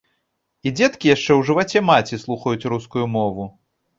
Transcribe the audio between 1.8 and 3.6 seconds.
маці слухаюць рускую мову.